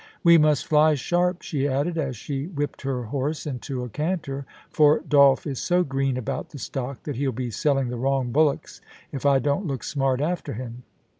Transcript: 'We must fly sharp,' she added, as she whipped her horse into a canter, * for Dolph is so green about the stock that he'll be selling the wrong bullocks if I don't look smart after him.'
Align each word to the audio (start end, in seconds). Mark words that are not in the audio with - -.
'We 0.23 0.39
must 0.39 0.65
fly 0.65 0.95
sharp,' 0.95 1.43
she 1.43 1.67
added, 1.67 1.95
as 1.95 2.17
she 2.17 2.47
whipped 2.47 2.81
her 2.81 3.03
horse 3.03 3.45
into 3.45 3.83
a 3.83 3.89
canter, 3.89 4.47
* 4.59 4.69
for 4.71 5.01
Dolph 5.01 5.45
is 5.45 5.59
so 5.61 5.83
green 5.83 6.17
about 6.17 6.49
the 6.49 6.57
stock 6.57 7.03
that 7.03 7.17
he'll 7.17 7.31
be 7.31 7.51
selling 7.51 7.89
the 7.89 7.97
wrong 7.99 8.31
bullocks 8.31 8.81
if 9.11 9.27
I 9.27 9.37
don't 9.37 9.67
look 9.67 9.83
smart 9.83 10.19
after 10.19 10.53
him.' 10.53 10.81